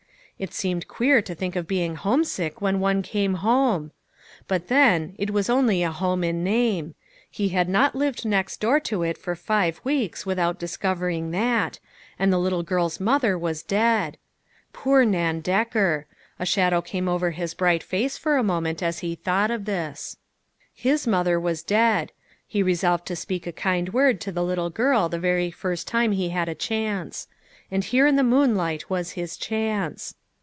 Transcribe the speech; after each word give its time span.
It 0.39 0.55
seemed 0.55 0.87
queer 0.87 1.21
to 1.21 1.35
think 1.35 1.55
of 1.55 1.67
being 1.67 1.93
homesick 1.93 2.59
when 2.61 2.79
one 2.79 3.03
came 3.03 3.35
home! 3.35 3.91
But 4.47 4.69
then, 4.69 5.13
it 5.19 5.29
was 5.29 5.51
only 5.51 5.83
a 5.83 5.91
home 5.91 6.23
in 6.23 6.43
name; 6.43 6.95
he 7.29 7.49
had 7.49 7.69
not 7.69 7.93
lived 7.93 8.25
next 8.25 8.59
door 8.59 8.79
to 8.79 9.03
it 9.03 9.19
for 9.19 9.35
five 9.35 9.79
weeks 9.83 10.25
without 10.25 10.57
discovering 10.57 11.29
that, 11.29 11.77
and 12.17 12.33
the 12.33 12.39
little 12.39 12.63
girl's 12.63 12.99
mother 12.99 13.37
was 13.37 13.61
dead! 13.61 14.17
Poor 14.73 15.05
Nan 15.05 15.41
Decker! 15.41 16.07
A 16.39 16.45
shadow 16.47 16.81
came 16.81 17.07
over 17.07 17.29
his 17.29 17.53
bright 17.53 17.83
face 17.83 18.17
for 18.17 18.35
a 18.35 18.43
moment 18.43 18.81
as 18.81 18.97
he 19.05 19.13
thought 19.13 19.51
of 19.51 19.65
this. 19.65 20.15
JERRY 20.15 20.15
ON 20.15 20.15
ONE 20.15 20.15
OF 20.15 20.81
HIS 20.81 21.01
SUMMER 21.03 21.17
RAMBLES. 21.17 21.21
NEW 21.21 21.31
FRIENDS. 21.35 21.61
79 21.69 21.87
His 21.93 22.01
mother 22.01 22.01
was 22.01 22.01
dead. 22.01 22.11
He 22.47 22.63
resolved 22.63 23.05
to 23.05 23.15
speak 23.15 23.45
a 23.45 23.51
kind 23.51 23.93
word 23.93 24.19
to 24.21 24.31
the 24.31 24.43
little 24.43 24.71
girl 24.71 25.07
the 25.07 25.19
very 25.19 25.51
first 25.51 25.87
time 25.87 26.09
that 26.09 26.17
he 26.17 26.29
had 26.29 26.49
a 26.49 26.55
chance. 26.55 27.27
And 27.69 27.83
here 27.83 28.07
in 28.07 28.15
the 28.15 28.23
moon 28.23 28.55
light 28.55 28.89
was 28.89 29.11
his 29.11 29.37
chance. 29.37 30.15